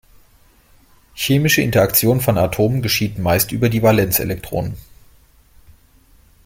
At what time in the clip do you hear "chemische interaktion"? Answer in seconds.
1.13-2.21